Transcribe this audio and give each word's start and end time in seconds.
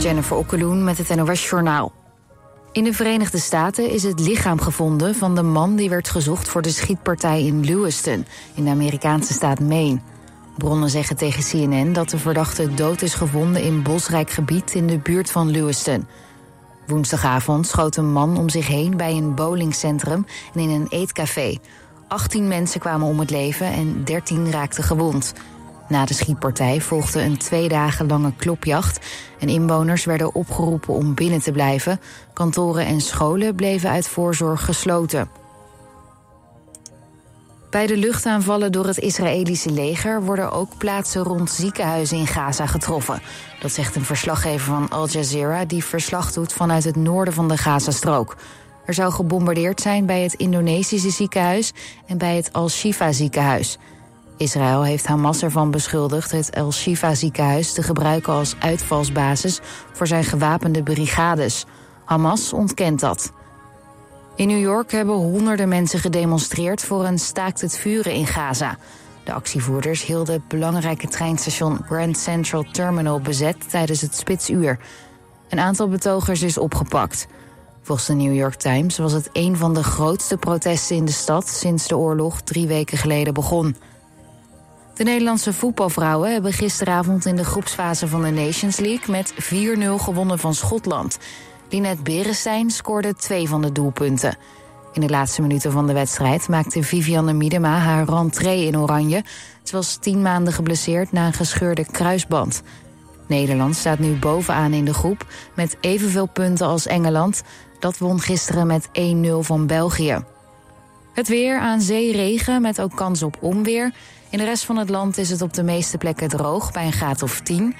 Jennifer 0.00 0.36
Okkeloen 0.36 0.84
met 0.84 0.98
het 0.98 1.14
NOS 1.16 1.48
Journaal. 1.48 1.92
In 2.72 2.84
de 2.84 2.92
Verenigde 2.92 3.38
Staten 3.38 3.90
is 3.90 4.02
het 4.02 4.20
lichaam 4.20 4.60
gevonden 4.60 5.14
van 5.14 5.34
de 5.34 5.42
man 5.42 5.76
die 5.76 5.88
werd 5.88 6.08
gezocht 6.08 6.48
voor 6.48 6.62
de 6.62 6.70
schietpartij 6.70 7.44
in 7.44 7.64
Lewiston, 7.64 8.26
in 8.54 8.64
de 8.64 8.70
Amerikaanse 8.70 9.32
staat 9.32 9.60
Maine. 9.60 10.00
Bronnen 10.56 10.90
zeggen 10.90 11.16
tegen 11.16 11.42
CNN 11.42 11.92
dat 11.92 12.10
de 12.10 12.18
verdachte 12.18 12.74
dood 12.74 13.02
is 13.02 13.14
gevonden 13.14 13.62
in 13.62 13.82
bosrijk 13.82 14.30
gebied 14.30 14.74
in 14.74 14.86
de 14.86 14.98
buurt 14.98 15.30
van 15.30 15.50
Lewiston. 15.50 16.06
Woensdagavond 16.86 17.66
schoot 17.66 17.96
een 17.96 18.12
man 18.12 18.36
om 18.36 18.48
zich 18.48 18.66
heen 18.66 18.96
bij 18.96 19.12
een 19.12 19.34
bowlingcentrum 19.34 20.26
en 20.54 20.60
in 20.60 20.70
een 20.70 20.86
eetcafé. 20.88 21.58
18 22.08 22.48
mensen 22.48 22.80
kwamen 22.80 23.06
om 23.06 23.18
het 23.18 23.30
leven 23.30 23.66
en 23.66 24.04
13 24.04 24.50
raakten 24.50 24.84
gewond. 24.84 25.32
Na 25.90 26.04
de 26.04 26.14
schietpartij 26.14 26.80
volgde 26.80 27.22
een 27.22 27.36
twee 27.36 27.68
dagen 27.68 28.06
lange 28.06 28.32
klopjacht 28.36 29.06
en 29.38 29.48
inwoners 29.48 30.04
werden 30.04 30.34
opgeroepen 30.34 30.94
om 30.94 31.14
binnen 31.14 31.40
te 31.40 31.52
blijven. 31.52 32.00
Kantoren 32.32 32.86
en 32.86 33.00
scholen 33.00 33.54
bleven 33.54 33.90
uit 33.90 34.08
voorzorg 34.08 34.64
gesloten. 34.64 35.28
Bij 37.70 37.86
de 37.86 37.96
luchtaanvallen 37.96 38.72
door 38.72 38.86
het 38.86 38.98
Israëlische 38.98 39.70
leger 39.70 40.22
worden 40.22 40.52
ook 40.52 40.78
plaatsen 40.78 41.22
rond 41.22 41.50
ziekenhuizen 41.50 42.18
in 42.18 42.26
Gaza 42.26 42.66
getroffen. 42.66 43.22
Dat 43.60 43.72
zegt 43.72 43.96
een 43.96 44.04
verslaggever 44.04 44.66
van 44.66 44.88
Al 44.88 45.08
Jazeera 45.08 45.64
die 45.64 45.84
verslag 45.84 46.32
doet 46.32 46.52
vanuit 46.52 46.84
het 46.84 46.96
noorden 46.96 47.34
van 47.34 47.48
de 47.48 47.56
Gazastrook. 47.56 48.36
Er 48.86 48.94
zou 48.94 49.12
gebombardeerd 49.12 49.80
zijn 49.80 50.06
bij 50.06 50.22
het 50.22 50.34
Indonesische 50.34 51.10
ziekenhuis 51.10 51.72
en 52.06 52.18
bij 52.18 52.36
het 52.36 52.52
Al-Shifa 52.52 53.12
ziekenhuis. 53.12 53.78
Israël 54.40 54.82
heeft 54.82 55.06
Hamas 55.06 55.42
ervan 55.42 55.70
beschuldigd 55.70 56.30
het 56.30 56.50
El-Shifa 56.50 57.14
ziekenhuis 57.14 57.72
te 57.72 57.82
gebruiken 57.82 58.32
als 58.32 58.54
uitvalsbasis 58.58 59.60
voor 59.92 60.06
zijn 60.06 60.24
gewapende 60.24 60.82
brigades. 60.82 61.66
Hamas 62.04 62.52
ontkent 62.52 63.00
dat. 63.00 63.32
In 64.36 64.48
New 64.48 64.60
York 64.60 64.92
hebben 64.92 65.14
honderden 65.14 65.68
mensen 65.68 65.98
gedemonstreerd 65.98 66.84
voor 66.84 67.04
een 67.04 67.18
staakt 67.18 67.60
het 67.60 67.78
vuren 67.78 68.12
in 68.12 68.26
Gaza. 68.26 68.78
De 69.24 69.32
actievoerders 69.32 70.04
hielden 70.04 70.34
het 70.34 70.48
belangrijke 70.48 71.08
treinstation 71.08 71.78
Grand 71.86 72.18
Central 72.18 72.62
Terminal 72.62 73.20
bezet 73.20 73.70
tijdens 73.70 74.00
het 74.00 74.14
spitsuur. 74.14 74.78
Een 75.48 75.60
aantal 75.60 75.88
betogers 75.88 76.42
is 76.42 76.58
opgepakt. 76.58 77.26
Volgens 77.82 78.06
de 78.06 78.14
New 78.14 78.34
York 78.34 78.54
Times 78.54 78.98
was 78.98 79.12
het 79.12 79.28
een 79.32 79.56
van 79.56 79.74
de 79.74 79.82
grootste 79.82 80.36
protesten 80.36 80.96
in 80.96 81.04
de 81.04 81.12
stad 81.12 81.48
sinds 81.48 81.88
de 81.88 81.96
oorlog 81.96 82.40
drie 82.40 82.66
weken 82.66 82.98
geleden 82.98 83.34
begon. 83.34 83.76
De 85.00 85.06
Nederlandse 85.06 85.52
voetbalvrouwen 85.52 86.32
hebben 86.32 86.52
gisteravond 86.52 87.26
in 87.26 87.36
de 87.36 87.44
groepsfase 87.44 88.08
van 88.08 88.22
de 88.22 88.30
Nations 88.30 88.78
League 88.78 89.10
met 89.10 89.34
4-0 89.34 90.02
gewonnen 90.02 90.38
van 90.38 90.54
Schotland. 90.54 91.18
Linette 91.70 92.02
Berenstein 92.02 92.70
scoorde 92.70 93.14
twee 93.14 93.48
van 93.48 93.62
de 93.62 93.72
doelpunten. 93.72 94.36
In 94.92 95.00
de 95.00 95.08
laatste 95.08 95.42
minuten 95.42 95.72
van 95.72 95.86
de 95.86 95.92
wedstrijd 95.92 96.48
maakte 96.48 96.82
Vivianne 96.82 97.32
Miedema 97.32 97.78
haar 97.78 98.08
rentree 98.08 98.66
in 98.66 98.78
oranje. 98.78 99.24
Ze 99.62 99.76
was 99.76 99.96
tien 99.96 100.22
maanden 100.22 100.52
geblesseerd 100.52 101.12
na 101.12 101.26
een 101.26 101.32
gescheurde 101.32 101.86
kruisband. 101.90 102.62
Nederland 103.26 103.76
staat 103.76 103.98
nu 103.98 104.18
bovenaan 104.18 104.72
in 104.72 104.84
de 104.84 104.94
groep 104.94 105.26
met 105.54 105.76
evenveel 105.80 106.26
punten 106.26 106.66
als 106.66 106.86
Engeland. 106.86 107.42
Dat 107.78 107.98
won 107.98 108.20
gisteren 108.20 108.66
met 108.66 108.88
1-0 108.88 108.90
van 109.38 109.66
België. 109.66 110.24
Het 111.12 111.28
weer 111.28 111.58
aan 111.58 111.80
zee 111.80 112.12
regen 112.12 112.62
met 112.62 112.80
ook 112.80 112.96
kans 112.96 113.22
op 113.22 113.36
onweer. 113.40 113.92
In 114.30 114.38
de 114.38 114.44
rest 114.44 114.64
van 114.64 114.76
het 114.76 114.90
land 114.90 115.18
is 115.18 115.30
het 115.30 115.42
op 115.42 115.52
de 115.52 115.62
meeste 115.62 115.98
plekken 115.98 116.28
droog 116.28 116.72
bij 116.72 116.86
een 116.86 116.92
graad 116.92 117.22
of 117.22 117.40
10. 117.40 117.74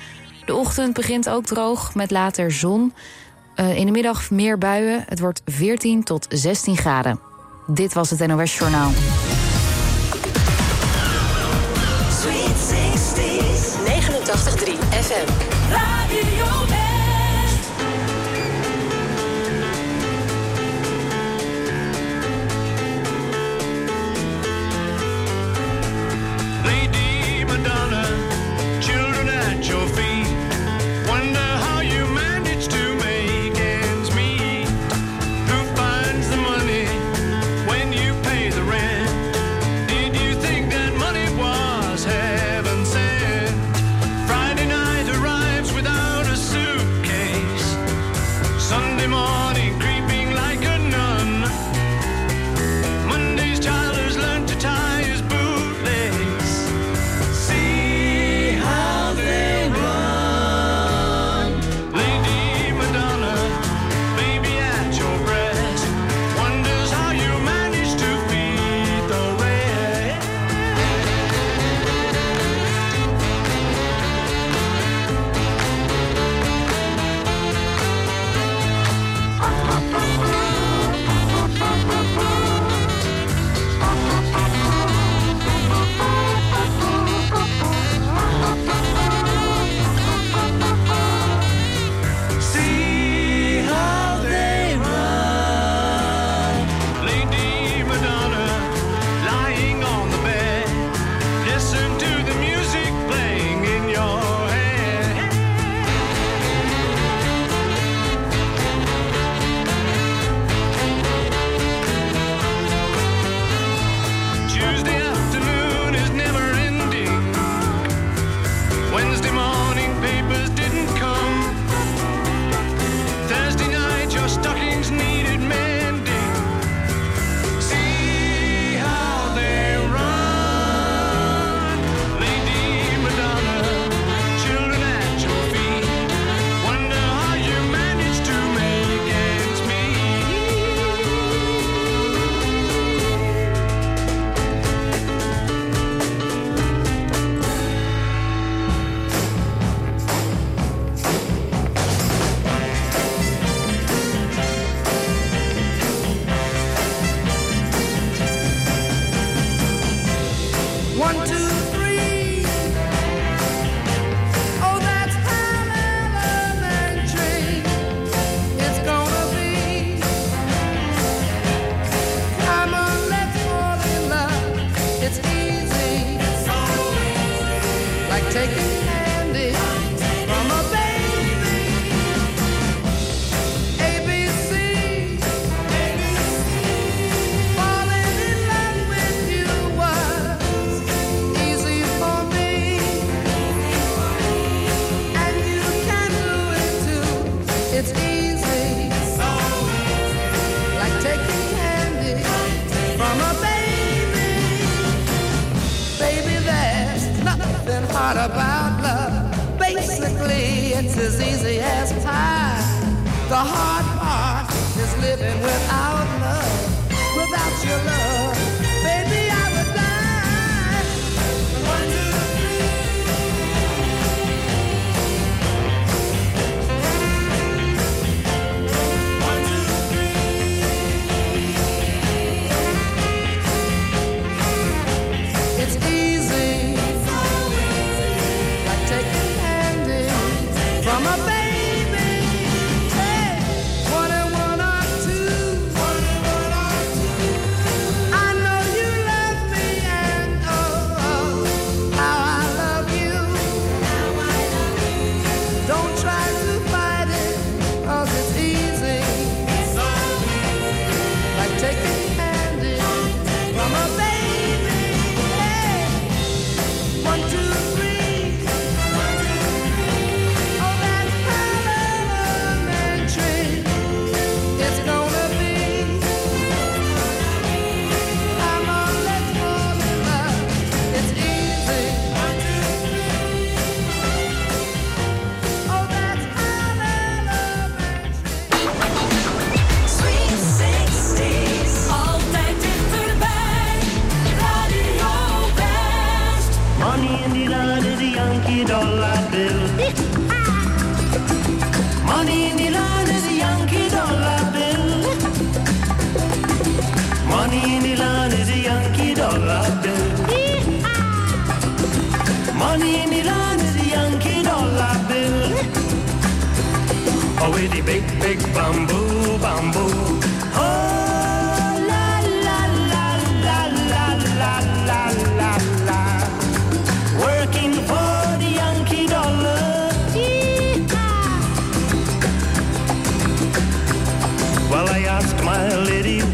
De 0.44 0.54
ochtend 0.54 0.94
begint 0.94 1.28
ook 1.28 1.44
droog 1.44 1.94
met 1.94 2.10
later 2.10 2.52
zon. 2.52 2.92
Uh, 3.56 3.76
in 3.76 3.86
de 3.86 3.92
middag 3.92 4.30
meer 4.30 4.58
buien. 4.58 5.04
Het 5.08 5.20
wordt 5.20 5.42
14 5.44 6.04
tot 6.04 6.26
16 6.28 6.76
graden. 6.76 7.20
Dit 7.66 7.92
was 7.92 8.10
het 8.10 8.26
NOS 8.26 8.58
Journaal. 8.58 8.90
Sweet 12.20 12.56
16, 12.68 13.40
89.3 13.86 14.72
FM. 14.90 15.32
Radio 15.70 16.89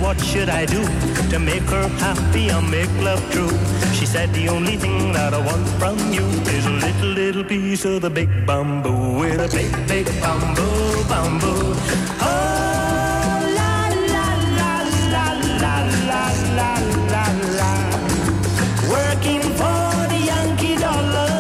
what 0.07 0.21
should 0.21 0.49
I 0.49 0.65
do 0.67 0.83
to 1.31 1.39
make 1.41 1.67
her 1.75 1.89
happy 1.99 2.49
and 2.49 2.71
make 2.71 2.93
love 3.03 3.23
true? 3.33 3.51
She 3.93 4.07
said, 4.07 4.33
the 4.33 4.49
only 4.49 4.77
thing 4.77 5.13
that 5.13 5.35
I 5.35 5.41
want 5.49 5.67
from 5.81 5.99
you 6.13 6.27
is 6.57 6.65
a 6.65 6.71
little, 6.71 7.09
little 7.09 7.45
piece 7.45 7.85
of 7.85 8.03
the 8.03 8.11
big 8.11 8.31
bamboo 8.47 9.19
with 9.19 9.41
a 9.41 9.49
big, 9.59 9.73
big 9.89 10.07
bamboo, 10.23 11.05
bamboo. 11.11 11.75
Oh, 12.23 13.37
la, 13.59 13.75
la, 14.15 14.29
la, 14.61 14.73
la, 15.15 15.27
la, 15.65 15.77
la, 16.11 16.25
la, 16.59 16.73
la, 17.13 17.25
la. 17.59 17.73
Working 18.95 19.43
for 19.59 19.89
the 20.13 20.21
Yankee 20.31 20.77
dollar. 20.77 21.35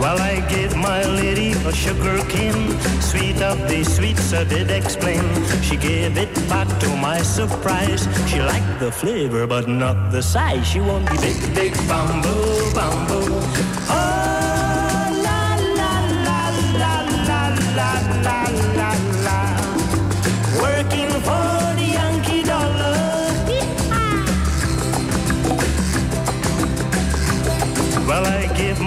Well, 0.00 0.18
I 0.20 0.34
gave 0.48 0.76
my 0.76 1.02
lady 1.04 1.50
a 1.66 1.72
sugar 1.72 2.18
cane, 2.28 2.68
sweet 3.06 3.40
of 3.40 3.58
the 3.68 3.84
sweets 3.84 4.32
I 4.32 4.42
did 4.44 4.70
explain. 4.70 5.22
She 5.62 5.76
gave 5.76 6.18
it 6.18 6.34
back 6.48 6.68
to 6.80 6.88
my 6.96 7.18
surprise. 7.22 8.02
She 8.28 8.40
liked 8.40 8.80
the 8.80 8.90
flavor, 8.90 9.46
but 9.46 9.68
not 9.68 10.10
the 10.10 10.22
size. 10.22 10.66
She 10.66 10.80
wanted 10.80 11.18
the 11.18 11.50
big, 11.54 11.54
big 11.54 11.74
bamboo, 11.88 12.74
bamboo. 12.74 13.45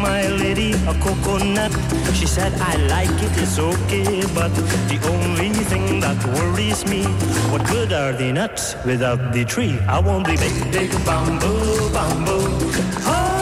my 0.02 0.28
lady 0.28 0.72
a 0.88 0.94
coconut. 1.04 1.72
She 2.14 2.26
said, 2.26 2.54
I 2.60 2.76
like 2.88 3.18
it, 3.22 3.38
it's 3.38 3.60
okay, 3.60 4.22
but 4.34 4.52
the 4.88 5.00
only 5.14 5.50
thing 5.72 6.00
that 6.00 6.18
worries 6.26 6.86
me, 6.86 7.04
what 7.52 7.66
good 7.68 7.94
are 7.94 8.14
the 8.14 8.32
nuts 8.32 8.76
without 8.86 9.34
the 9.34 9.46
tree? 9.46 9.78
I 9.88 10.00
want 10.00 10.26
be 10.28 10.36
big, 10.38 10.72
big 10.72 10.92
bamboo, 11.06 11.92
bamboo. 11.94 12.48
Oh! 13.06 13.40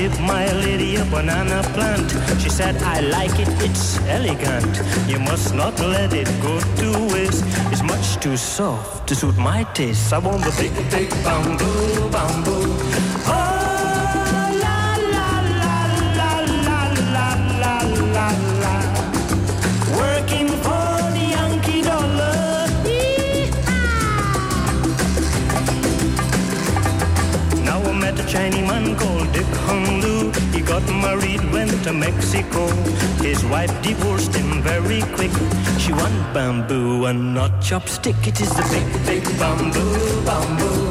give 0.00 0.20
my 0.20 0.50
banana 1.10 1.62
plant. 1.74 2.10
She 2.40 2.48
said, 2.48 2.76
I 2.82 3.00
like 3.00 3.38
it, 3.38 3.48
it's 3.62 3.98
elegant. 4.06 4.80
You 5.08 5.18
must 5.18 5.54
not 5.54 5.78
let 5.80 6.12
it 6.12 6.28
go 6.40 6.60
to 6.60 7.14
waste. 7.14 7.44
It's 7.72 7.82
much 7.82 8.16
too 8.22 8.36
soft 8.36 9.08
to 9.08 9.14
suit 9.14 9.36
my 9.36 9.64
taste. 9.74 10.12
I 10.12 10.18
want 10.18 10.44
the 10.44 10.52
big, 10.60 10.74
big 10.90 11.10
bamboo, 11.24 12.10
bamboo. 12.10 12.99
A 28.20 28.26
Chinese 28.26 28.66
man 28.68 28.96
called 28.96 29.32
Dick 29.32 29.52
Hung 29.66 30.00
Lu. 30.00 30.30
He 30.52 30.60
got 30.60 30.84
married, 30.88 31.42
went 31.52 31.72
to 31.84 31.92
Mexico. 31.92 32.66
His 33.22 33.44
wife 33.46 33.72
divorced 33.82 34.34
him 34.34 34.62
very 34.62 35.00
quick. 35.16 35.32
She 35.78 35.92
want 35.92 36.18
bamboo 36.34 37.06
and 37.06 37.34
not 37.34 37.52
chopstick. 37.60 38.26
It 38.26 38.40
is 38.40 38.50
the 38.50 38.66
big, 38.74 38.88
big 39.06 39.24
bamboo, 39.38 40.24
bamboo. 40.24 40.89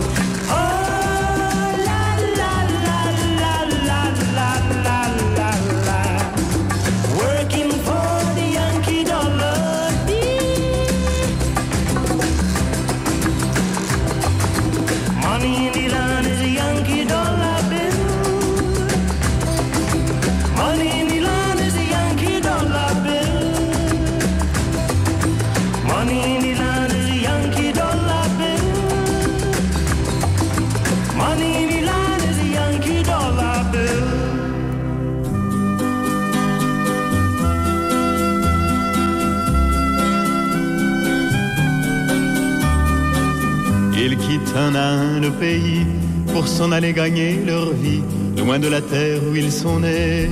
Pays 45.31 45.85
pour 46.33 46.47
s'en 46.47 46.71
aller 46.71 46.93
gagner 46.93 47.39
leur 47.45 47.73
vie, 47.73 48.01
loin 48.37 48.59
de 48.59 48.67
la 48.67 48.81
terre 48.81 49.19
où 49.29 49.35
ils 49.35 49.51
sont 49.51 49.79
nés. 49.79 50.29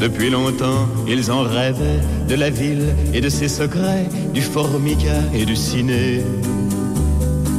Depuis 0.00 0.30
longtemps, 0.30 0.86
ils 1.08 1.30
en 1.30 1.42
rêvaient 1.42 2.00
de 2.28 2.34
la 2.34 2.50
ville 2.50 2.86
et 3.14 3.20
de 3.20 3.28
ses 3.28 3.48
secrets, 3.48 4.06
du 4.34 4.42
formica 4.42 5.18
et 5.34 5.44
du 5.46 5.56
ciné. 5.56 6.22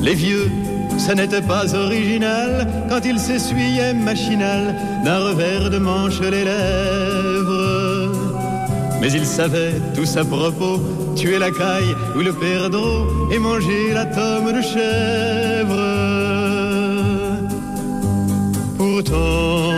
Les 0.03 0.13
vieux, 0.13 0.49
ça 0.97 1.15
n'était 1.15 1.41
pas 1.41 1.73
original 1.75 2.67
quand 2.89 3.01
ils 3.05 3.19
s'essuyaient 3.19 3.93
machinal 3.93 4.75
d'un 5.03 5.19
revers 5.19 5.69
de 5.69 5.77
manche 5.77 6.19
les 6.21 6.43
lèvres. 6.43 8.11
Mais 9.01 9.11
ils 9.11 9.25
savaient 9.25 9.75
tous 9.95 10.17
à 10.17 10.25
propos 10.25 10.79
tuer 11.17 11.39
la 11.39 11.51
caille 11.51 11.95
ou 12.15 12.19
le 12.19 12.31
perdreau 12.31 13.07
et 13.31 13.39
manger 13.39 13.93
la 13.93 14.05
tome 14.05 14.51
de 14.57 14.61
chèvre. 14.61 15.83
Pourtant, 18.77 19.73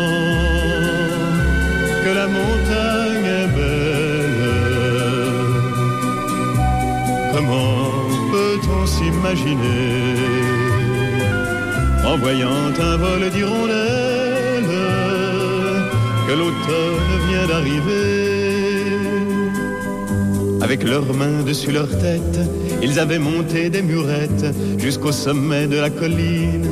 que 2.04 2.12
la 2.22 2.28
montagne 2.38 3.30
est 3.40 3.52
belle, 3.58 4.50
comment 7.34 7.84
peut-on 8.34 8.86
s'imaginer 8.86 9.86
en 12.06 12.18
voyant 12.18 12.74
un 12.92 12.98
vol 12.98 13.30
d'hirondelles 13.34 14.76
que 16.28 16.34
l'automne 16.40 17.14
vient 17.30 17.48
d'arriver? 17.48 18.49
Avec 20.70 20.88
leurs 20.88 21.16
mains 21.16 21.42
dessus 21.42 21.72
leur 21.72 21.90
tête, 21.90 22.40
ils 22.84 23.00
avaient 23.00 23.18
monté 23.18 23.72
des 23.72 23.82
murettes 23.82 24.46
jusqu'au 24.78 25.12
sommet 25.12 25.66
de 25.66 25.78
la 25.78 25.90
colline. 25.90 26.68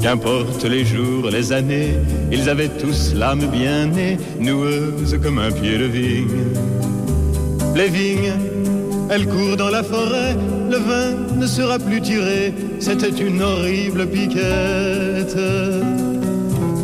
Qu'importe 0.00 0.62
les 0.62 0.84
jours, 0.84 1.28
les 1.28 1.52
années, 1.52 1.94
ils 2.30 2.48
avaient 2.48 2.68
tous 2.68 3.14
l'âme 3.14 3.48
bien 3.52 3.86
née, 3.86 4.16
noueuse 4.38 5.18
comme 5.20 5.40
un 5.40 5.50
pied 5.50 5.76
de 5.76 5.86
vigne. 5.86 6.44
Les 7.74 7.88
vignes, 7.88 8.34
elles 9.10 9.26
courent 9.26 9.56
dans 9.56 9.70
la 9.70 9.82
forêt, 9.82 10.36
le 10.70 10.76
vin 10.76 11.16
ne 11.36 11.48
sera 11.48 11.80
plus 11.80 12.00
tiré, 12.00 12.54
c'était 12.78 13.08
une 13.08 13.42
horrible 13.42 14.06
piquette. 14.06 15.36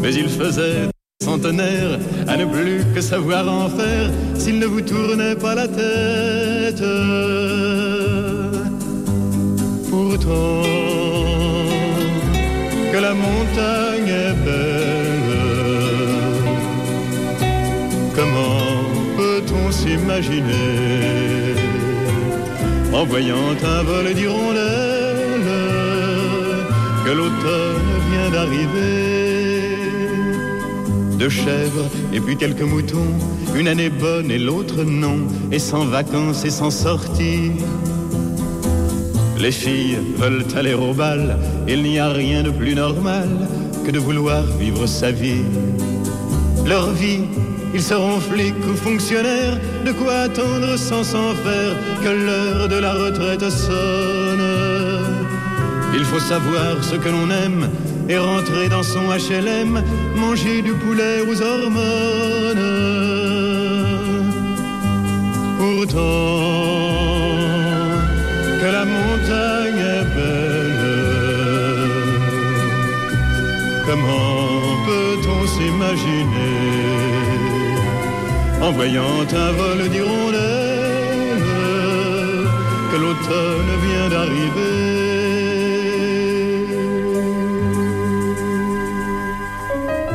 Mais 0.02 0.12
il 0.12 0.28
faisait 0.28 0.93
centenaire 1.24 1.98
à 2.28 2.36
ne 2.36 2.44
plus 2.44 2.80
que 2.94 3.00
savoir 3.00 3.44
en 3.60 3.68
faire 3.78 4.08
s'il 4.40 4.58
ne 4.58 4.66
vous 4.66 4.82
tournait 4.82 5.38
pas 5.44 5.54
la 5.54 5.68
tête. 5.80 6.84
Pourtant, 9.90 10.62
que 12.92 12.98
la 13.08 13.14
montagne 13.26 14.12
est 14.26 14.36
belle, 14.46 15.32
comment 18.16 18.68
peut-on 19.18 19.64
s'imaginer 19.78 20.72
en 22.92 23.04
voyant 23.12 23.50
un 23.76 23.82
vol 23.82 24.06
d'hirondelles 24.18 25.50
que 27.04 27.12
l'automne 27.18 27.92
vient 28.10 28.30
d'arriver? 28.34 29.03
De 31.24 31.28
chèvres 31.30 31.88
et 32.12 32.20
puis 32.20 32.36
quelques 32.36 32.68
moutons, 32.74 33.12
une 33.54 33.68
année 33.68 33.88
bonne 33.88 34.30
et 34.30 34.38
l'autre 34.38 34.84
non, 34.84 35.18
et 35.50 35.58
sans 35.58 35.86
vacances 35.86 36.44
et 36.44 36.50
sans 36.50 36.70
sortie. 36.70 37.52
Les 39.38 39.50
filles 39.50 39.98
veulent 40.18 40.44
aller 40.54 40.74
au 40.74 40.92
bal, 40.92 41.38
il 41.66 41.82
n'y 41.82 41.98
a 41.98 42.10
rien 42.10 42.42
de 42.42 42.50
plus 42.50 42.74
normal 42.74 43.28
que 43.86 43.90
de 43.90 43.98
vouloir 43.98 44.42
vivre 44.58 44.86
sa 44.86 45.10
vie. 45.12 45.46
Leur 46.66 46.90
vie, 46.90 47.24
ils 47.72 47.82
seront 47.82 48.20
flics 48.20 48.66
ou 48.70 48.76
fonctionnaires, 48.76 49.58
de 49.86 49.92
quoi 49.92 50.16
attendre 50.28 50.76
sans 50.76 51.04
s'en 51.04 51.32
faire 51.46 51.74
que 52.02 52.10
l'heure 52.26 52.68
de 52.68 52.76
la 52.76 52.92
retraite 52.92 53.48
sonne. 53.48 54.46
Il 55.94 56.04
faut 56.04 56.20
savoir 56.20 56.84
ce 56.84 56.96
que 56.96 57.08
l'on 57.08 57.30
aime 57.30 57.70
et 58.08 58.18
rentrer 58.18 58.68
dans 58.68 58.82
son 58.82 59.04
HLM, 59.08 59.82
manger 60.16 60.62
du 60.62 60.72
poulet 60.72 61.20
aux 61.20 61.40
hormones. 61.40 62.70
Pourtant, 65.58 66.00
que 68.60 68.68
la 68.78 68.84
montagne 68.84 69.82
est 69.96 70.08
belle, 70.16 70.84
comment 73.86 74.84
peut-on 74.86 75.46
s'imaginer 75.46 76.54
en 78.62 78.70
voyant 78.72 79.26
un 79.32 79.52
vol 79.52 79.88
d'hirondelles 79.90 81.44
que 82.90 82.96
l'automne 82.96 83.72
vient 83.86 84.08
d'arriver? 84.10 85.03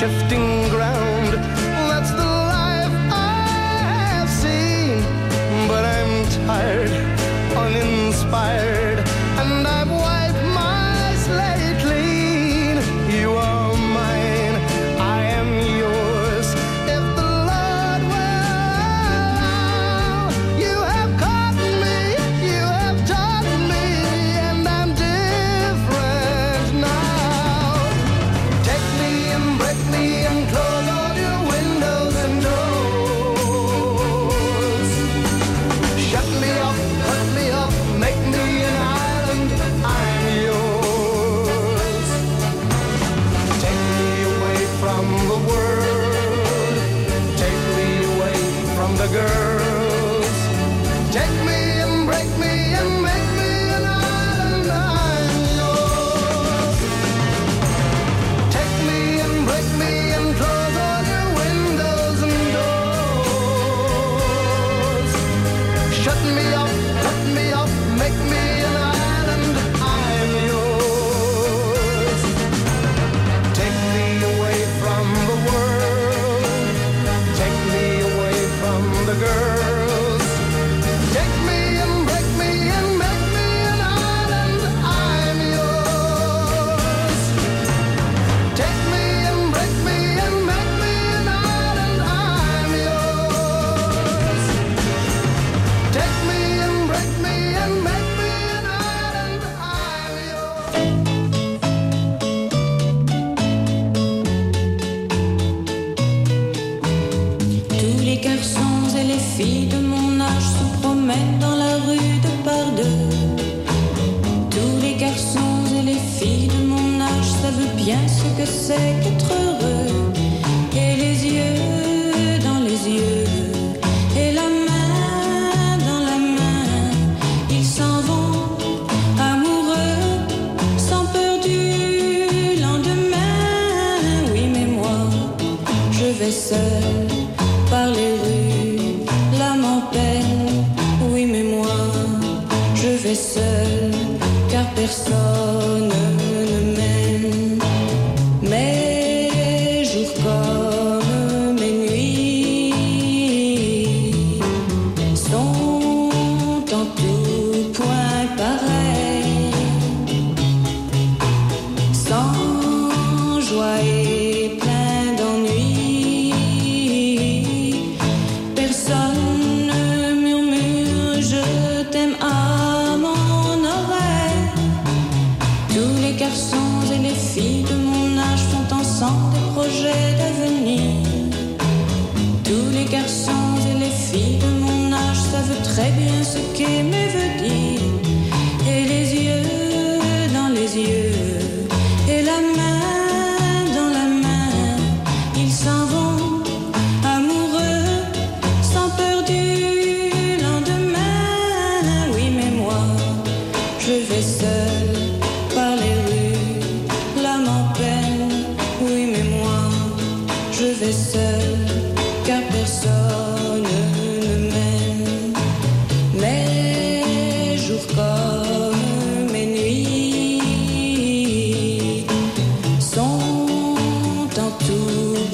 Shifting 0.00 0.70
ground. 0.70 0.99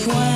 Point 0.07 0.36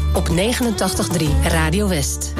op 0.13 0.27
89.3 0.29 0.33
Radio 1.47 1.87
West. 1.87 2.33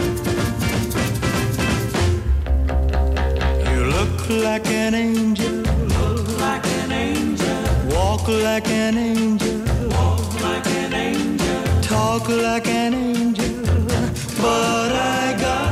You 3.64 3.86
look 3.86 4.28
like 4.30 4.68
an 4.68 4.94
angel. 4.94 5.52
Look 5.52 6.28
like 6.40 6.68
an 6.84 6.92
angel. 6.92 7.48
Walk 7.90 8.28
like 8.28 8.68
an 8.68 8.98
angel. 8.98 9.62
Walk 9.88 10.42
like 10.42 10.68
an 10.68 10.94
angel. 10.94 11.62
Talk 11.82 12.28
like 12.28 12.68
an 12.68 12.94
angel. 12.94 13.64
But 14.42 14.92
I 14.92 15.36
got 15.40 15.71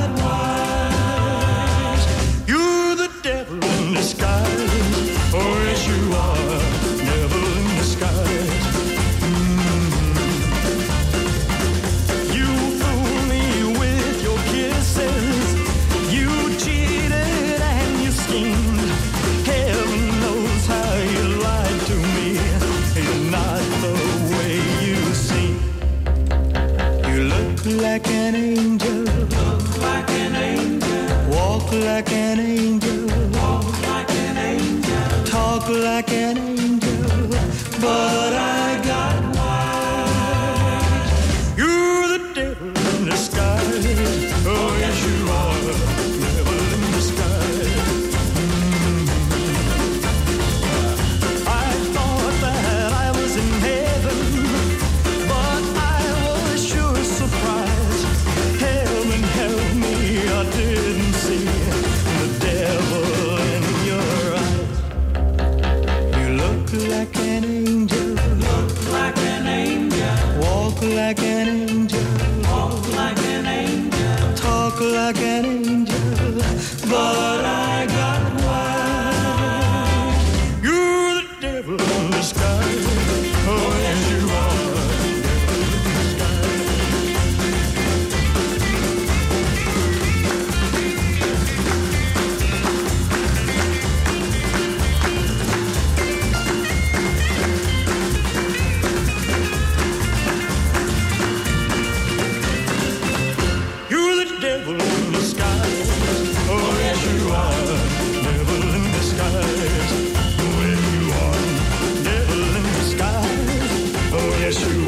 Yes, 114.49 114.67
you 114.67 114.78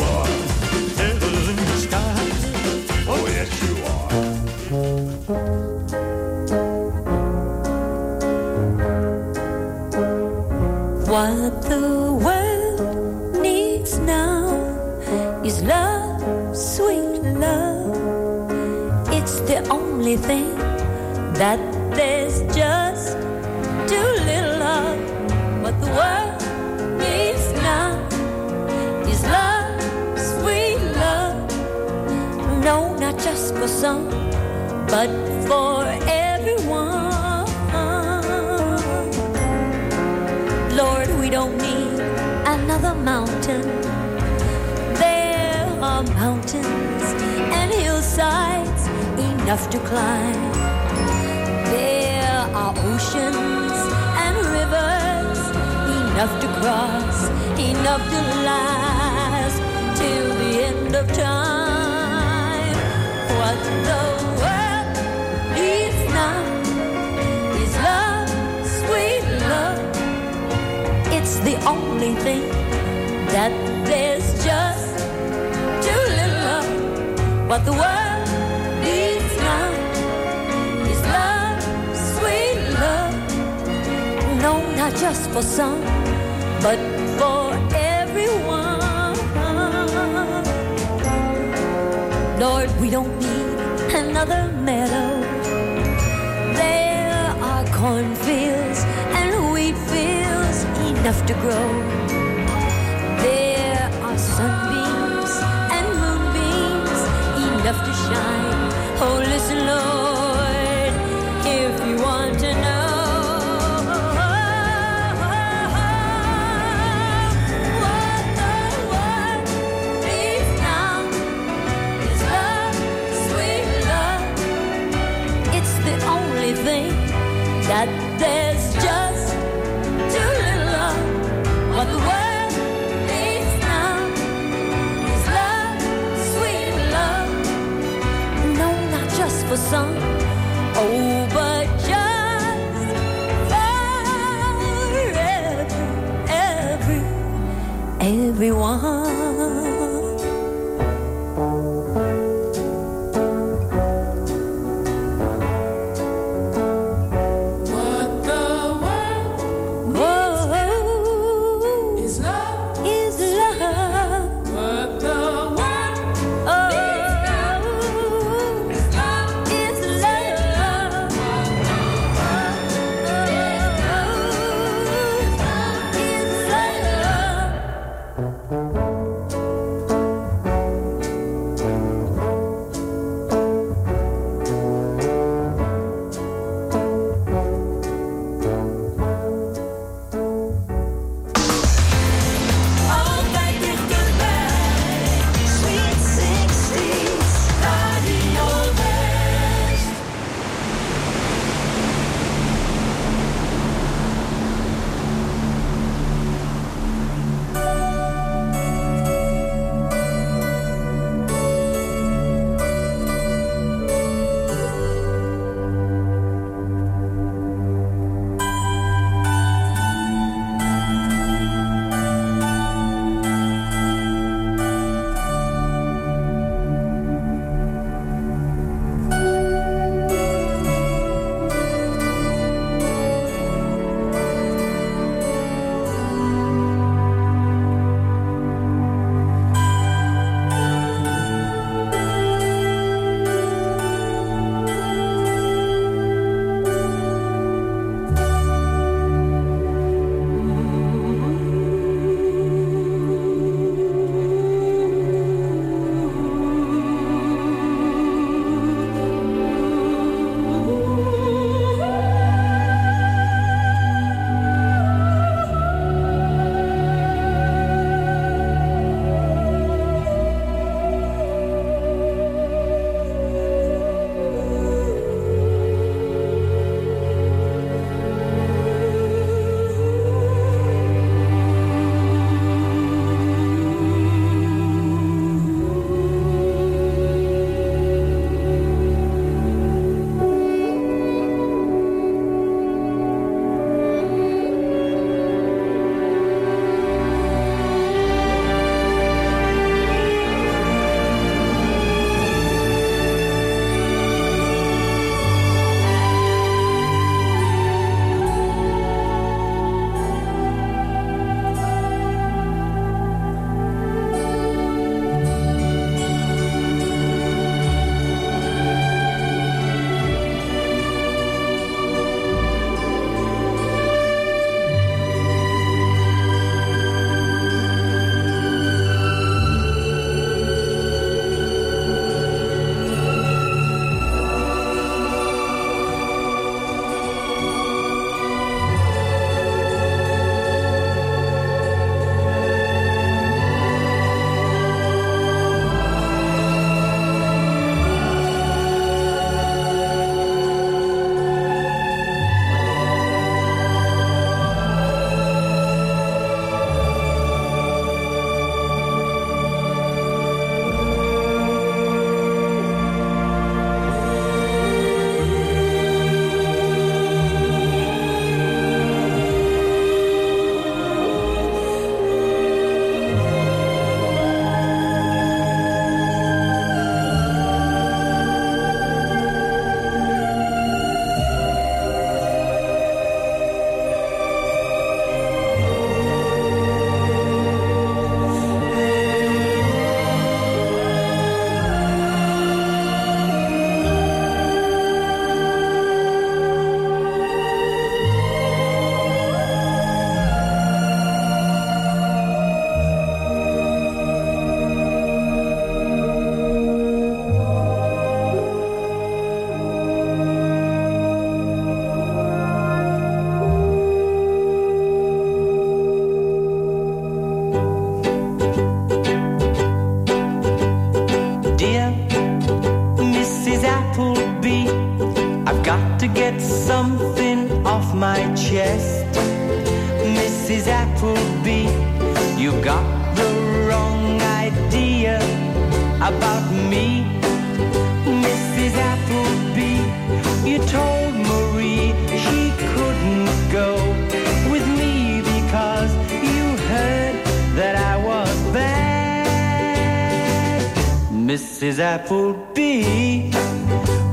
Mrs. 451.31 451.79
Appleby, 451.79 453.31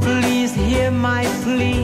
please 0.01 0.55
hear 0.55 0.93
my 0.93 1.25
plea. 1.43 1.83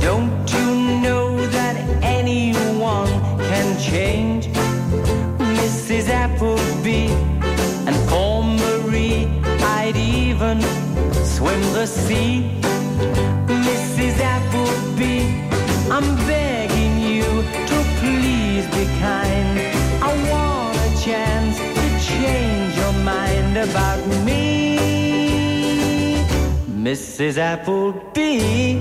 Don't 0.00 0.50
you 0.56 1.00
know 1.04 1.36
that 1.48 1.76
anyone 2.00 3.12
can 3.50 3.78
change? 3.78 4.46
Mrs. 5.60 6.08
Appleby, 6.08 7.12
and 7.86 7.96
for 8.08 8.42
Marie, 8.42 9.28
I'd 9.76 9.96
even 9.96 10.62
swim 11.36 11.60
the 11.74 11.86
sea. 11.86 12.58
Mrs. 13.68 14.18
Appleby, 14.34 15.18
I'm 15.90 16.08
about 23.58 24.06
me. 24.24 24.78
Mrs. 26.70 27.38
Appleby. 27.38 28.80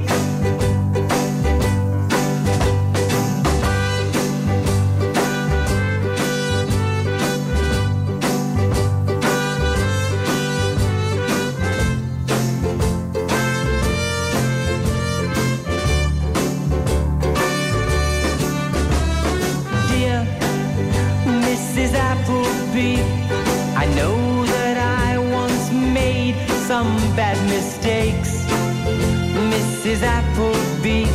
Mrs. 29.88 30.04
Appleby. 30.04 31.06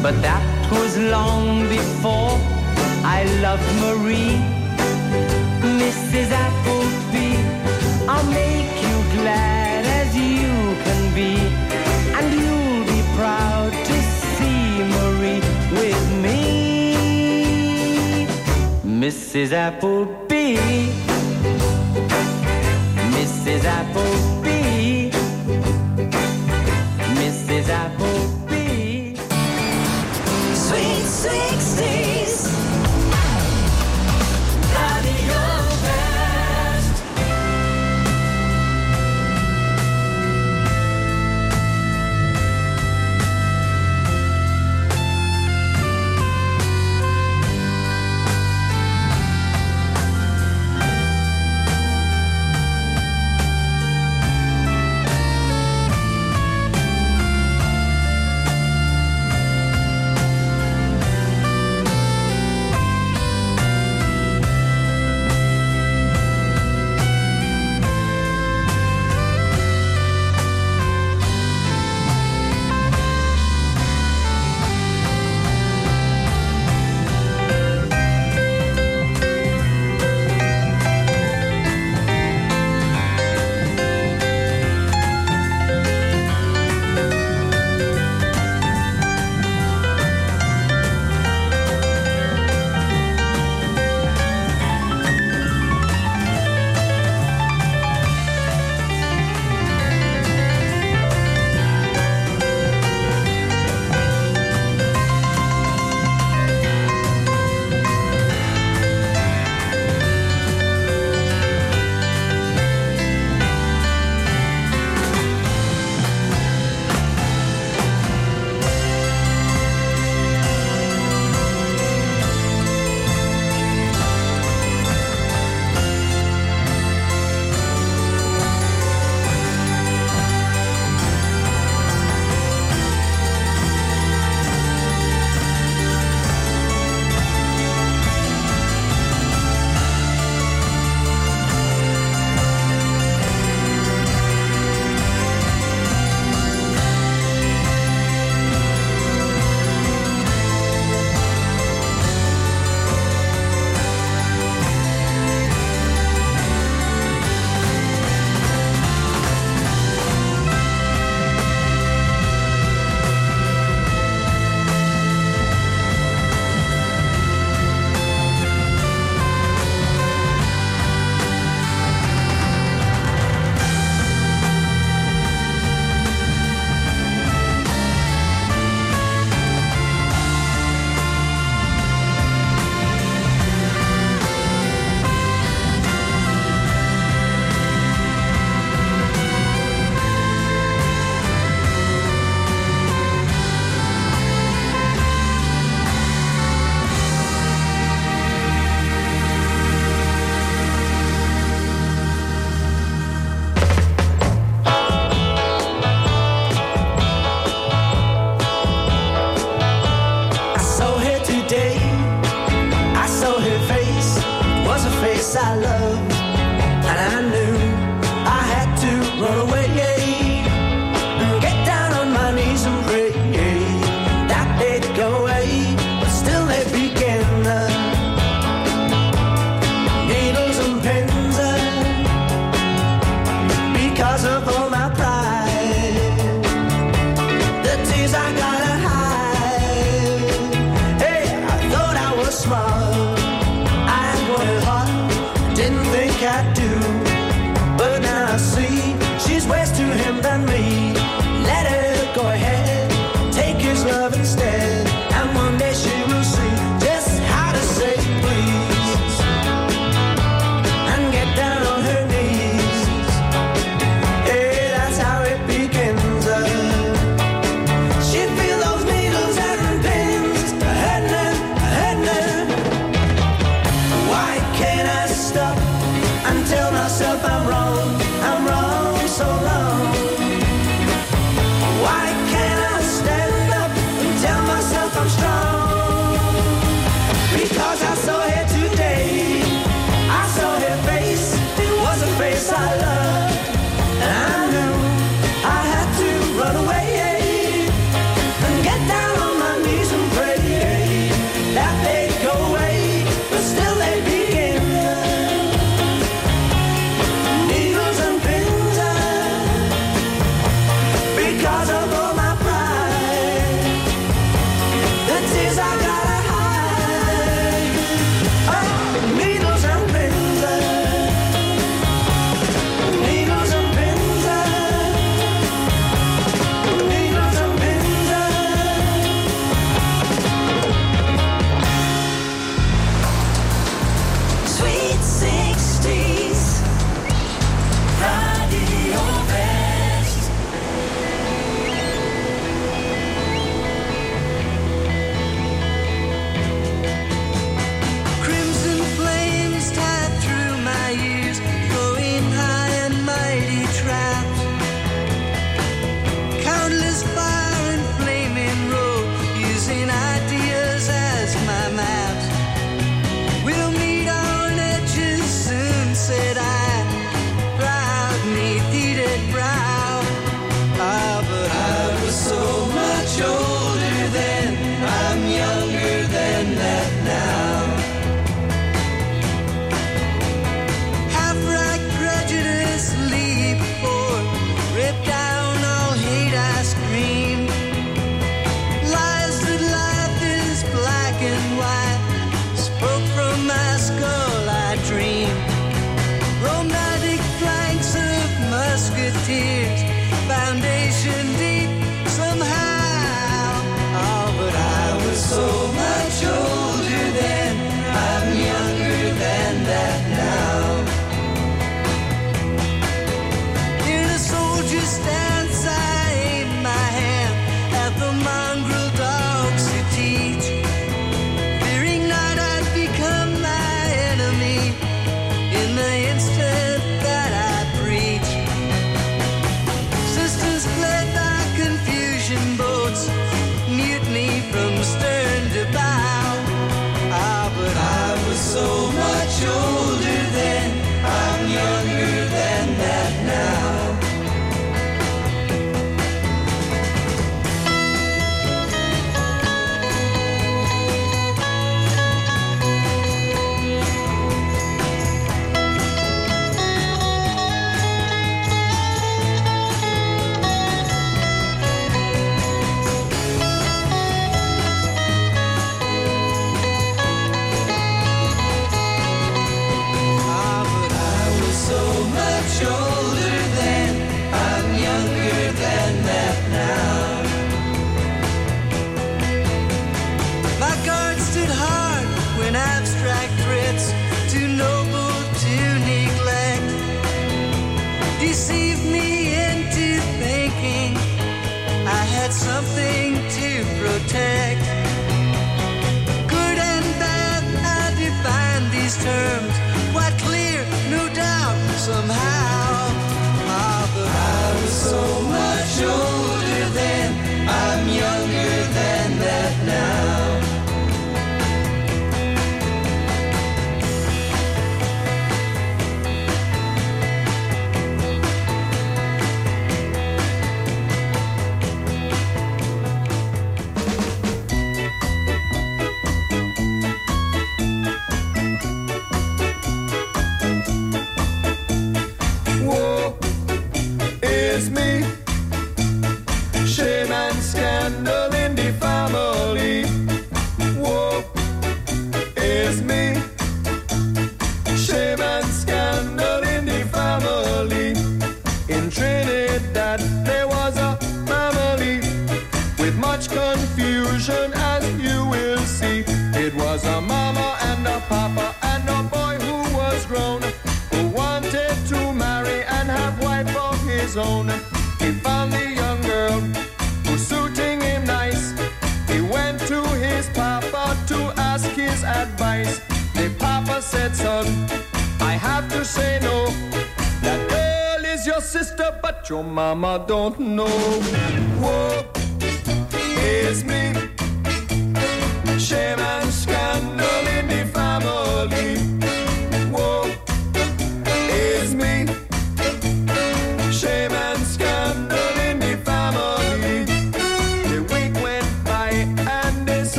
But 0.00 0.22
that 0.22 0.70
was 0.70 0.96
long 0.96 1.68
before 1.68 2.38
I 3.02 3.24
loved 3.42 3.66
Marie. 3.82 4.38
Mrs. 5.82 6.30
Appleby, 6.30 7.34
I'll 8.06 8.30
make 8.30 8.74
you 8.86 8.96
glad 9.18 9.84
as 10.00 10.16
you 10.16 10.54
can 10.84 11.02
be. 11.18 11.34
And 12.16 12.26
you'll 12.38 12.86
be 12.94 13.02
proud 13.18 13.72
to 13.72 13.96
see 14.22 14.84
Marie 14.94 15.42
with 15.80 16.04
me. 16.22 16.38
Mrs. 18.84 19.50
Appleby. 19.50 20.25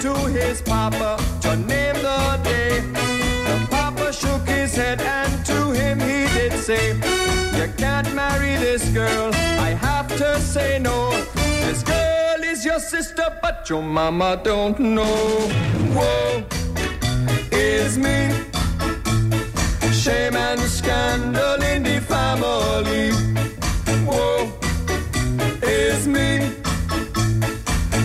To 0.00 0.14
his 0.28 0.62
papa 0.62 1.18
to 1.40 1.56
name 1.56 1.96
the 1.96 2.40
day. 2.44 2.80
The 3.48 3.66
papa 3.68 4.12
shook 4.12 4.46
his 4.46 4.76
head 4.76 5.00
and 5.00 5.44
to 5.46 5.72
him 5.72 5.98
he 5.98 6.26
did 6.36 6.52
say, 6.52 6.94
You 7.58 7.72
can't 7.76 8.14
marry 8.14 8.56
this 8.56 8.88
girl. 8.90 9.30
I 9.34 9.70
have 9.70 10.08
to 10.18 10.40
say 10.40 10.78
no. 10.78 11.10
This 11.34 11.82
girl 11.82 12.44
is 12.44 12.64
your 12.64 12.78
sister, 12.78 13.26
but 13.42 13.68
your 13.68 13.82
mama 13.82 14.40
don't 14.44 14.78
know. 14.78 15.16
Whoa, 15.96 16.44
is 17.50 17.98
me. 17.98 18.30
Shame 19.92 20.36
and 20.36 20.60
scandal 20.60 21.60
in 21.62 21.82
the 21.82 22.00
family. 22.00 23.10
Whoa, 24.06 24.52
is 25.62 26.06
me. 26.06 26.52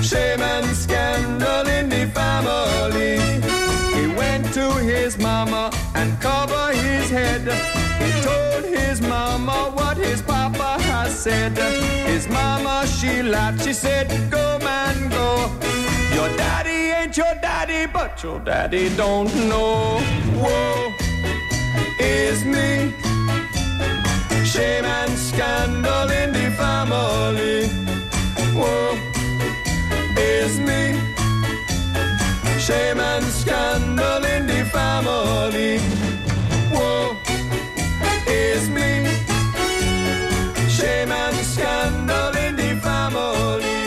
Shame 0.01 0.41
and 0.41 0.65
scandal 0.75 1.22
his 5.14 5.24
mama 5.24 5.72
and 5.95 6.20
cover 6.20 6.74
his 6.74 7.09
head. 7.09 7.41
He 8.01 8.11
told 8.22 8.64
his 8.66 9.01
mama 9.01 9.72
what 9.76 9.97
his 9.97 10.22
papa 10.22 10.82
has 10.84 11.14
said. 11.18 11.57
His 12.07 12.28
mama, 12.28 12.86
she 12.88 13.22
laughed. 13.22 13.64
She 13.64 13.74
said, 13.74 14.07
Go, 14.32 14.57
man, 14.59 15.09
go. 15.09 15.51
Your 16.16 16.30
daddy 16.38 16.91
ain't 16.97 17.16
your 17.16 17.36
daddy, 17.41 17.86
but 17.86 18.24
your 18.24 18.39
daddy 18.39 18.89
don't 18.95 19.34
know. 19.49 19.99
Whoa, 20.41 20.93
is 21.99 22.43
me. 22.45 22.93
Shame 24.43 24.86
and 24.86 25.11
scandal 25.18 26.09
in 26.09 26.32
the 26.34 26.49
family. 26.57 27.68
Whoa, 28.57 28.97
is 30.18 30.59
me. 30.59 31.12
Shame 32.64 32.99
and 33.01 33.26
scandal 33.26 34.24
in 34.24 34.47
the 34.47 34.64
family. 34.72 35.80
Whoa, 36.72 37.18
is 38.26 38.70
me. 38.70 39.05
Shame 40.70 41.11
and 41.11 41.36
scandal 41.45 42.32
in 42.47 42.55
the 42.55 42.80
family. 42.82 43.84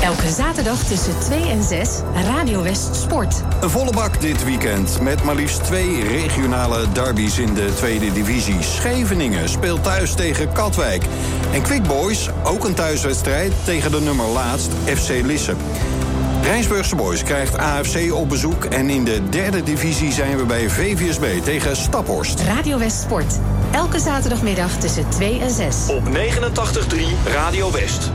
Elke 0.00 0.28
zaterdag 0.28 0.78
tussen 0.78 1.18
2 1.20 1.48
en 1.50 1.62
6 1.62 1.88
Radio 2.24 2.62
West 2.62 2.96
Sport. 2.96 3.42
Een 3.60 3.70
volle 3.70 3.92
bak 3.92 4.20
dit 4.20 4.44
weekend 4.44 5.00
met 5.00 5.24
maar 5.24 5.34
liefst 5.34 5.64
twee 5.64 6.02
regionale 6.02 6.92
derbies 6.92 7.38
in 7.38 7.54
de 7.54 7.72
tweede 7.74 8.12
divisie. 8.12 8.62
Scheveningen 8.62 9.48
speelt 9.48 9.82
thuis 9.82 10.14
tegen 10.14 10.52
Katwijk. 10.52 11.04
En 11.52 11.62
Quick 11.62 11.82
Boys, 11.82 12.30
ook 12.44 12.64
een 12.64 12.74
thuiswedstrijd 12.74 13.52
tegen 13.64 13.90
de 13.90 14.00
nummer 14.00 14.26
laatst 14.26 14.70
FC 14.84 15.08
Lisse. 15.08 15.54
Rijnsburgse 16.44 16.96
Boys 16.96 17.22
krijgt 17.22 17.58
AFC 17.58 18.12
op 18.12 18.28
bezoek 18.28 18.64
en 18.64 18.90
in 18.90 19.04
de 19.04 19.28
derde 19.28 19.62
divisie 19.62 20.12
zijn 20.12 20.36
we 20.36 20.44
bij 20.44 20.68
VVSB 20.68 21.42
tegen 21.42 21.76
Staphorst. 21.76 22.40
Radio 22.40 22.78
West 22.78 23.00
Sport. 23.00 23.38
Elke 23.72 23.98
zaterdagmiddag 23.98 24.70
tussen 24.78 25.08
2 25.08 25.40
en 25.40 25.50
6. 25.50 25.88
Op 25.88 26.02
89.3 26.04 27.32
Radio 27.32 27.72
West. 27.72 28.12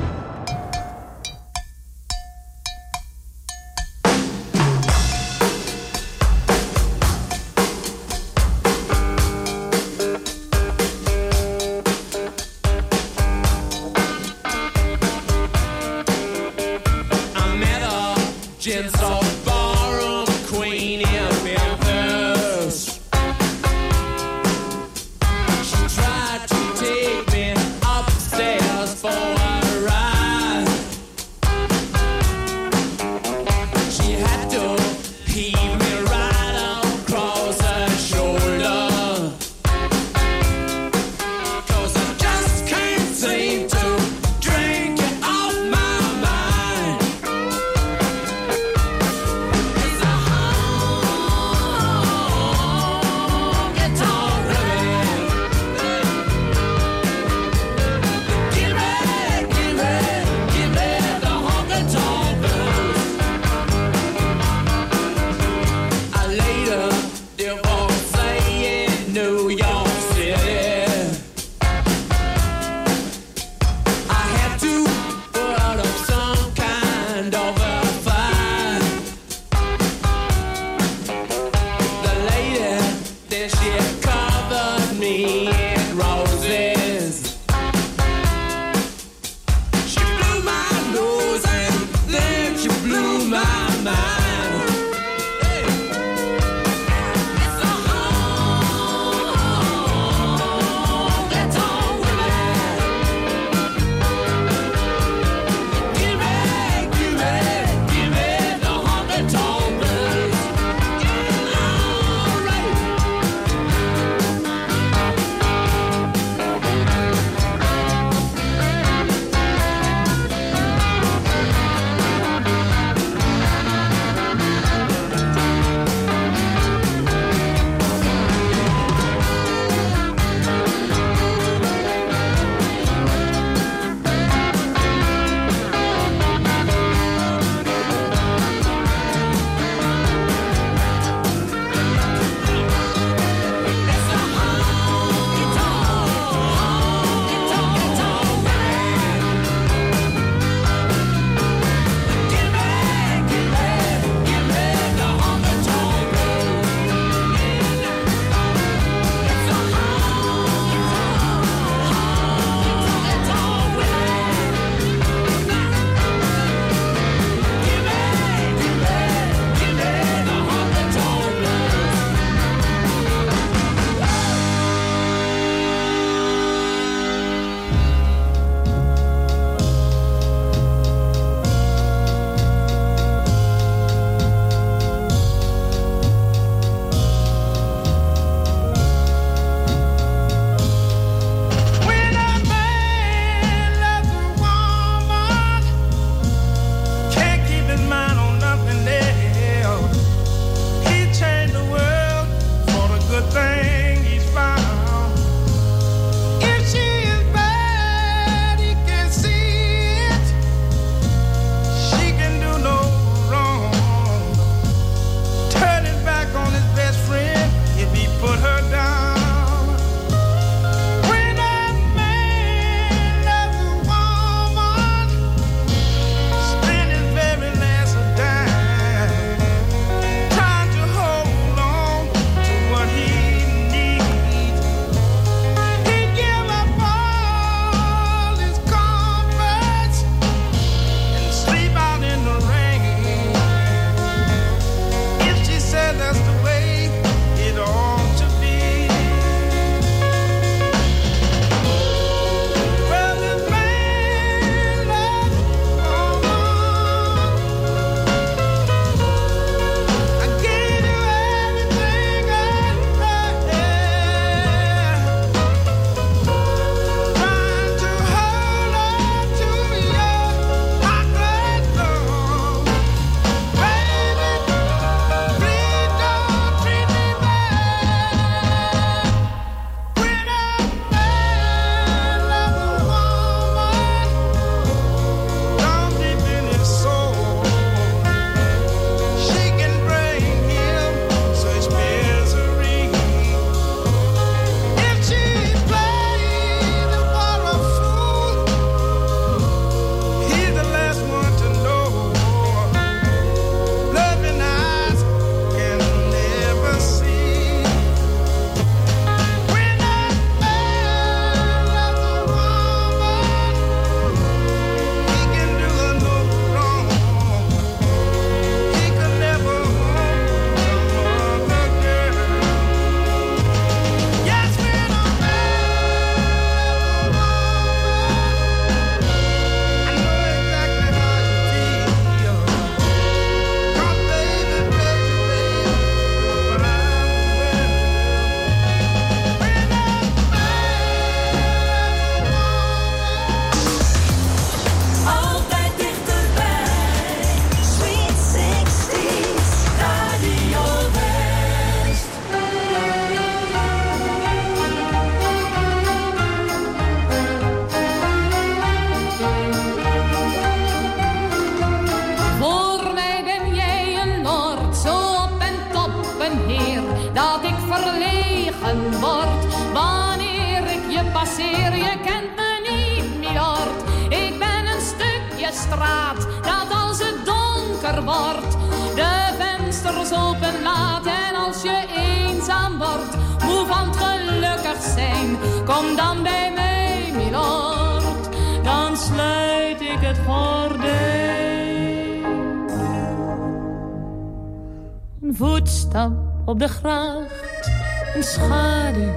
stap 395.90 396.12
op 396.46 396.60
de 396.60 396.68
gracht. 396.68 397.72
Een 398.16 398.24
schaduw, 398.24 399.14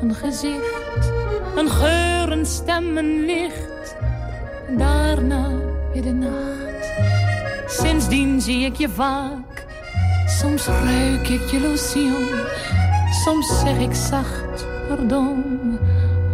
een 0.00 0.14
gezicht, 0.14 1.12
een 1.56 1.70
geur, 1.70 2.32
een 2.32 2.46
stem, 2.46 2.96
een 2.96 3.24
licht. 3.24 3.96
Daarna 4.78 5.48
weer 5.92 6.02
de 6.02 6.12
nacht. 6.12 6.92
Sindsdien 7.66 8.40
zie 8.40 8.64
ik 8.64 8.76
je 8.76 8.88
vaak. 8.88 9.66
Soms 10.26 10.66
ruik 10.66 11.28
ik 11.28 11.50
je 11.50 11.60
lotion. 11.60 12.28
Soms 13.24 13.60
zeg 13.60 13.78
ik 13.78 13.94
zacht 13.94 14.66
pardon. 14.88 15.78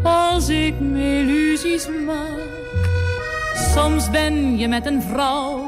Als 0.03 0.49
ik 0.49 0.81
me 0.81 1.19
illusies 1.19 1.89
maak. 2.07 2.91
Soms 3.55 4.11
ben 4.11 4.57
je 4.59 4.69
met 4.69 4.87
een 4.87 5.03
vrouw. 5.03 5.65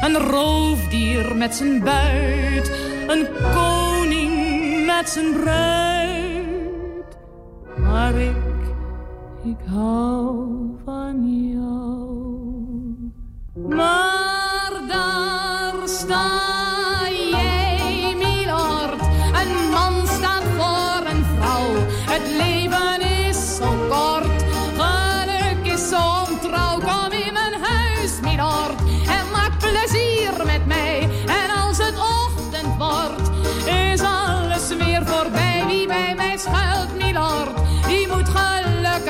Een 0.00 0.16
roofdier 0.16 1.36
met 1.36 1.54
zijn 1.54 1.80
buit 1.80 2.83
een 3.06 3.26
koning 3.52 4.32
met 4.86 5.08
zijn 5.08 5.32
bruid. 5.32 7.16
Maar 7.78 8.14
ik, 8.14 8.36
ik 9.44 9.66
hou 9.66 10.46
van 10.84 11.38
je. 11.38 11.43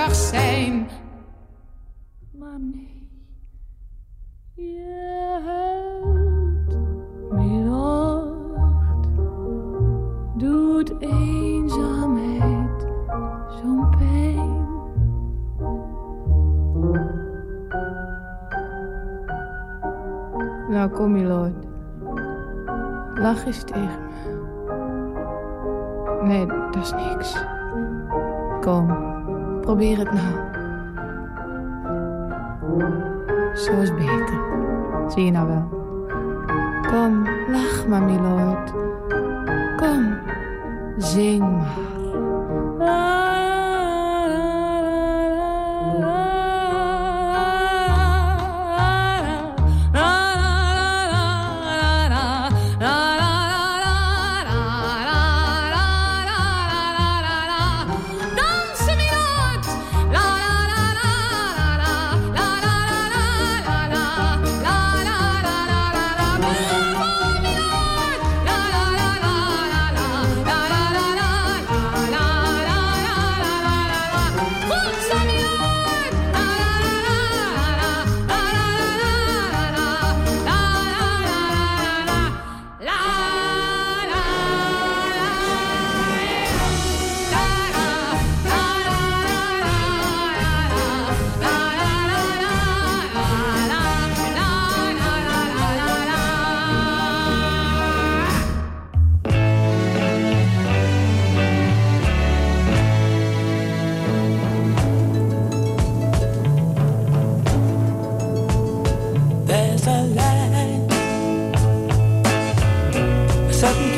gelukkig 0.05 0.15
zijn. 0.15 0.89
Maar 2.39 2.61
nee, 2.61 3.09
je 4.55 5.41
huilt 5.45 6.77
middacht, 7.33 9.09
doet 10.37 11.01
eenzaamheid 11.01 12.87
zo'n 13.49 13.91
pijn. 13.99 14.63
Nou 20.69 20.91
kom 20.91 21.17
je, 21.17 21.25
Lord. 21.27 21.67
Lach 23.15 23.47
eens 23.47 23.65
tegen 23.65 24.03
me. 24.03 24.13
Nee, 26.23 26.47
dat 26.47 26.77
is 26.77 26.93
niks. 26.93 27.45
Kom. 28.61 29.14
Probeer 29.65 29.99
het 29.99 30.13
nou. 30.13 30.35
Zo 33.55 33.81
is 33.81 33.95
beter. 33.95 34.41
Zie 35.09 35.25
je 35.25 35.31
nou 35.31 35.49
wel? 35.49 35.69
Kom, 36.83 37.23
lach 37.49 37.87
maar, 37.87 38.03
milord. 38.03 38.73
Kom, 39.77 40.19
zing 40.99 41.41
maar. 41.41 41.94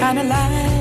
kind 0.07 0.21
of 0.21 0.27
life. 0.29 0.76